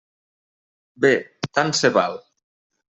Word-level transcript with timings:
Bé, 1.05 1.13
tant 1.59 1.73
se 1.85 1.95
val. 2.01 2.21